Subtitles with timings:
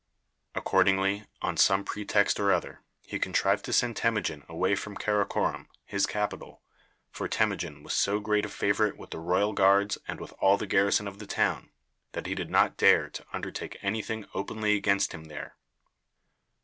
[0.55, 6.07] Accordingly, on some pretext or other, he contrived to send Temujin away from Karakorom, his
[6.07, 6.63] capital,
[7.11, 10.65] for Temujin was so great a favorite with the royal guards and with all the
[10.65, 11.69] garrison of the town,
[12.13, 15.55] that he did not dare to undertake any thing openly against him there.